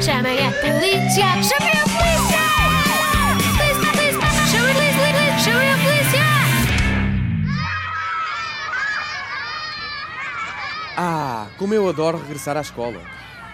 Chamem 0.00 0.38
a 0.46 0.52
polícia! 0.52 1.24
Chamem 1.42 1.72
a 1.72 1.84
polícia! 1.88 2.36
A 5.48 5.78
polícia! 5.78 6.20
Ah, 10.98 11.46
como 11.56 11.72
eu 11.72 11.88
adoro 11.88 12.18
regressar 12.18 12.56
à 12.58 12.60
escola. 12.60 13.00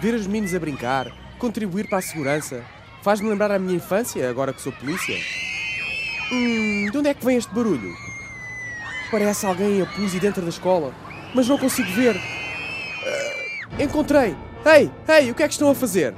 Ver 0.00 0.14
os 0.14 0.26
meninos 0.26 0.52
a 0.52 0.58
brincar, 0.58 1.12
contribuir 1.38 1.89
para 1.89 1.98
a 1.98 2.02
segurança. 2.02 2.64
Faz-me 3.02 3.29
lembrar 3.29 3.52
a 3.52 3.59
minha 3.59 3.77
infância, 3.77 4.29
agora 4.29 4.52
que 4.52 4.61
sou 4.61 4.72
polícia. 4.72 5.16
Hum, 6.32 6.88
de 6.90 6.98
onde 6.98 7.09
é 7.09 7.14
que 7.14 7.24
vem 7.24 7.36
este 7.36 7.54
barulho? 7.54 7.95
Parece 9.12 9.46
alguém 9.46 9.80
a 9.80 9.86
pus 9.86 10.12
dentro 10.14 10.43
da 10.43 10.48
escola, 10.48 10.93
mas 11.34 11.48
não 11.48 11.56
consigo 11.56 11.90
ver. 11.93 12.16
Ah, 12.16 13.82
encontrei! 13.82 14.36
Ei, 14.64 14.90
ei, 15.09 15.30
o 15.30 15.34
que 15.34 15.43
é 15.43 15.46
que 15.48 15.54
estão 15.54 15.70
a 15.70 15.74
fazer? 15.74 16.14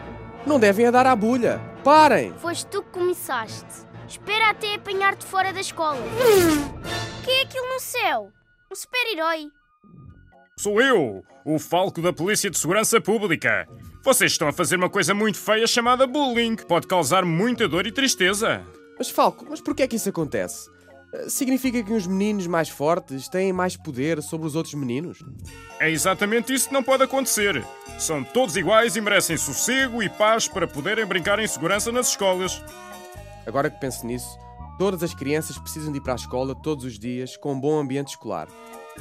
Não 0.47 0.61
devem 0.61 0.87
a 0.87 0.91
dar 0.91 1.07
à 1.07 1.17
bulha. 1.17 1.59
Parem! 1.83 2.33
Foste 2.35 2.67
tu 2.67 2.83
que 2.83 2.91
começaste. 2.91 3.87
Espera 4.07 4.51
até 4.51 4.75
apanhar-te 4.75 5.25
fora 5.25 5.53
da 5.53 5.61
escola. 5.61 5.99
que 7.25 7.31
é 7.31 7.43
aquilo 7.43 7.67
no 7.67 7.81
céu? 7.81 8.31
Um 8.71 8.75
super-herói. 8.75 9.49
Sou 10.59 10.81
eu, 10.81 11.23
o 11.45 11.59
Falco 11.59 12.01
da 12.03 12.13
Polícia 12.13 12.51
de 12.51 12.59
Segurança 12.59 13.01
Pública. 13.01 13.67
Vocês 14.03 14.33
estão 14.33 14.47
a 14.47 14.53
fazer 14.53 14.77
uma 14.77 14.91
coisa 14.91 15.15
muito 15.15 15.39
feia 15.39 15.67
chamada 15.67 16.07
bullying, 16.07 16.57
que 16.57 16.67
pode 16.67 16.87
causar 16.87 17.25
muita 17.25 17.67
dor 17.67 17.87
e 17.87 17.93
tristeza. 17.93 18.63
Mas 18.99 19.09
Falco, 19.11 19.47
mas 19.49 19.61
porquê 19.61 19.83
é 19.83 19.89
que 19.89 19.97
isso 19.97 20.11
acontece? 20.11 20.71
Significa 21.29 21.83
que 21.83 21.93
os 21.93 22.07
meninos 22.07 22.47
mais 22.47 22.69
fortes 22.69 23.29
têm 23.29 23.53
mais 23.53 23.77
poder 23.77 24.23
sobre 24.23 24.47
os 24.47 24.55
outros 24.55 24.75
meninos? 24.75 25.25
É 25.79 25.91
exatamente 25.91 26.53
isso 26.53 26.69
que 26.69 26.75
não 26.75 26.83
pode 26.83 27.03
acontecer. 27.03 27.65
São 27.99 28.25
todos 28.25 28.57
iguais 28.57 28.97
e 28.97 29.01
merecem 29.01 29.37
sossego 29.37 30.03
e 30.03 30.09
paz 30.09 30.49
para 30.49 30.67
poderem 30.67 31.07
brincar 31.07 31.39
em 31.39 31.47
segurança 31.47 31.93
nas 31.93 32.09
escolas. 32.09 32.63
Agora 33.47 33.71
que 33.71 33.79
penso 33.79 34.07
nisso, 34.07 34.39
todas 34.79 35.03
as 35.03 35.15
crianças 35.15 35.59
precisam 35.59 35.93
de 35.93 35.99
ir 35.99 36.01
para 36.01 36.15
a 36.15 36.17
escola 36.17 36.55
todos 36.55 36.85
os 36.85 36.99
dias 36.99 37.37
com 37.37 37.53
um 37.53 37.61
bom 37.61 37.79
ambiente 37.79 38.09
escolar. 38.09 38.49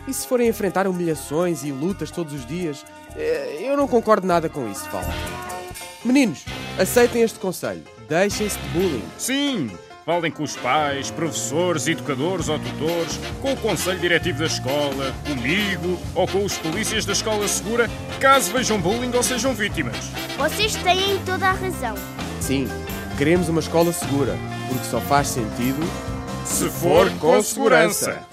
E 0.07 0.13
se 0.13 0.27
forem 0.27 0.47
enfrentar 0.47 0.87
humilhações 0.87 1.63
e 1.63 1.71
lutas 1.71 2.11
todos 2.11 2.33
os 2.33 2.45
dias, 2.45 2.85
eh, 3.15 3.59
eu 3.61 3.77
não 3.77 3.87
concordo 3.87 4.25
nada 4.27 4.49
com 4.49 4.69
isso, 4.69 4.87
Falco. 4.89 5.11
Meninos, 6.03 6.43
aceitem 6.77 7.21
este 7.21 7.39
conselho. 7.39 7.83
Deixem-se 8.09 8.57
de 8.57 8.67
bullying. 8.69 9.03
Sim, 9.17 9.71
falem 10.05 10.31
com 10.31 10.43
os 10.43 10.55
pais, 10.55 11.09
professores, 11.09 11.87
educadores 11.87 12.49
ou 12.49 12.59
tutores, 12.59 13.19
com 13.41 13.53
o 13.53 13.57
conselho 13.57 13.99
diretivo 13.99 14.39
da 14.39 14.45
escola, 14.45 15.13
comigo 15.25 15.97
ou 16.13 16.27
com 16.27 16.43
os 16.43 16.57
polícias 16.57 17.05
da 17.05 17.13
escola 17.13 17.47
segura, 17.47 17.89
caso 18.19 18.51
vejam 18.51 18.79
bullying 18.79 19.15
ou 19.15 19.23
sejam 19.23 19.53
vítimas. 19.53 19.97
Vocês 20.37 20.75
têm 20.75 21.17
toda 21.25 21.47
a 21.47 21.53
razão. 21.53 21.95
Sim, 22.41 22.67
queremos 23.17 23.47
uma 23.47 23.61
escola 23.61 23.93
segura, 23.93 24.35
porque 24.67 24.83
só 24.85 24.99
faz 24.99 25.27
sentido 25.27 25.79
Se 26.45 26.69
for 26.69 27.09
com 27.19 27.41
segurança. 27.41 28.32